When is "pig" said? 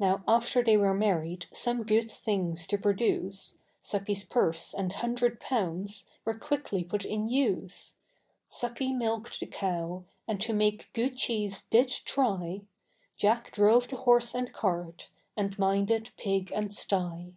16.16-16.50